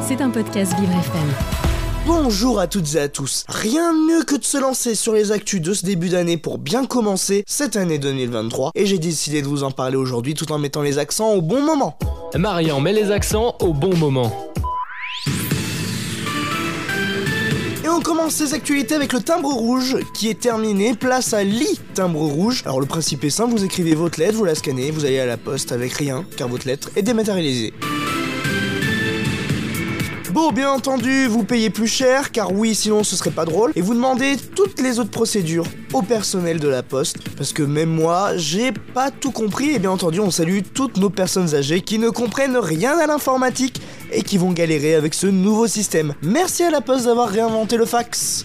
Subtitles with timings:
[0.00, 1.28] C'est un podcast Vivre FM.
[2.06, 3.44] Bonjour à toutes et à tous.
[3.46, 6.56] Rien de mieux que de se lancer sur les actus de ce début d'année pour
[6.56, 10.58] bien commencer cette année 2023 et j'ai décidé de vous en parler aujourd'hui tout en
[10.58, 11.98] mettant les accents au bon moment.
[12.36, 14.32] Marian met les accents au bon moment.
[17.84, 21.78] Et on commence ces actualités avec le timbre rouge qui est terminé, place à lit
[21.92, 22.62] timbre rouge.
[22.64, 25.26] Alors le principe est simple, vous écrivez votre lettre, vous la scannez, vous allez à
[25.26, 27.74] la poste avec rien car votre lettre est dématérialisée.
[30.54, 33.92] Bien entendu, vous payez plus cher, car oui, sinon ce serait pas drôle, et vous
[33.92, 38.72] demandez toutes les autres procédures au personnel de la poste, parce que même moi, j'ai
[38.72, 42.56] pas tout compris, et bien entendu, on salue toutes nos personnes âgées qui ne comprennent
[42.56, 43.80] rien à l'informatique
[44.10, 46.14] et qui vont galérer avec ce nouveau système.
[46.22, 48.42] Merci à la poste d'avoir réinventé le fax.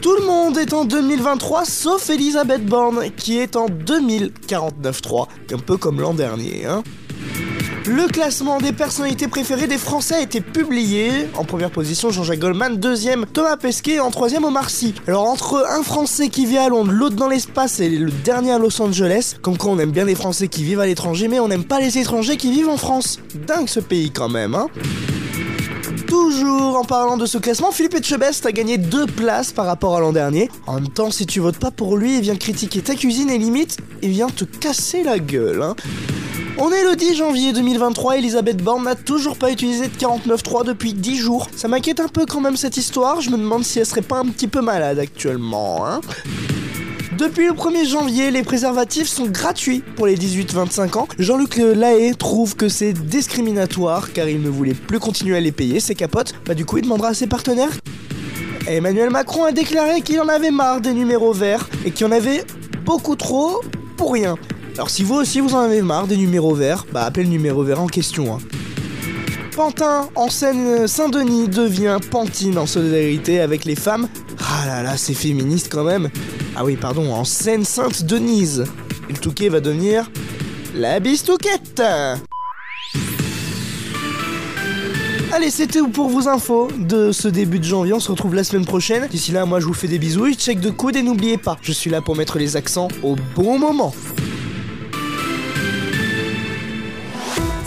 [0.00, 5.76] Tout le monde est en 2023 sauf Elisabeth Borne qui est en 2049.3, un peu
[5.76, 6.82] comme l'an dernier, hein.
[7.86, 11.28] Le classement des personnalités préférées des Français a été publié.
[11.34, 12.76] En première position, Jean-Jacques Goldman.
[12.76, 14.00] Deuxième, Thomas Pesquet.
[14.00, 14.94] En troisième, Omar Sy.
[15.06, 18.58] Alors, entre un Français qui vit à Londres, l'autre dans l'espace et le dernier à
[18.58, 21.48] Los Angeles, comme quoi on aime bien les Français qui vivent à l'étranger, mais on
[21.48, 23.18] n'aime pas les étrangers qui vivent en France.
[23.46, 24.66] Dingue ce pays quand même, hein.
[26.06, 30.00] Toujours en parlant de ce classement, Philippe Etchebest a gagné deux places par rapport à
[30.00, 30.50] l'an dernier.
[30.66, 33.38] En même temps, si tu votes pas pour lui, il vient critiquer ta cuisine et
[33.38, 35.62] limite, il vient te casser la gueule.
[35.62, 35.76] Hein.
[36.58, 40.92] On est le 10 janvier 2023, Elisabeth Borne n'a toujours pas utilisé de 49.3 depuis
[40.92, 41.48] 10 jours.
[41.56, 44.18] Ça m'inquiète un peu quand même cette histoire, je me demande si elle serait pas
[44.18, 46.00] un petit peu malade actuellement, hein.
[47.18, 51.08] Depuis le 1er janvier, les préservatifs sont gratuits pour les 18-25 ans.
[51.18, 55.80] Jean-Luc Lahaye trouve que c'est discriminatoire car il ne voulait plus continuer à les payer,
[55.80, 56.34] ses capotes.
[56.46, 57.72] Bah du coup, il demandera à ses partenaires.
[58.66, 62.44] Emmanuel Macron a déclaré qu'il en avait marre des numéros verts et qu'il en avait
[62.86, 63.60] beaucoup trop
[63.98, 64.36] pour rien.
[64.80, 67.62] Alors si vous aussi vous en avez marre des numéros verts, bah appelez le numéro
[67.62, 68.34] vert en question.
[68.34, 68.38] Hein.
[69.54, 74.08] Pantin en Seine-Saint-Denis devient Pantine en solidarité avec les femmes.
[74.38, 76.08] Ah là là, c'est féministe quand même.
[76.56, 78.64] Ah oui, pardon, en Seine-Sainte-Denise.
[79.10, 80.10] Le Touquet va devenir
[80.74, 81.82] la bistouquette.
[85.30, 87.92] Allez, c'était pour vos infos de ce début de janvier.
[87.92, 89.08] On se retrouve la semaine prochaine.
[89.08, 91.72] D'ici là, moi je vous fais des bisous, check de coude et n'oubliez pas, je
[91.72, 93.92] suis là pour mettre les accents au bon moment.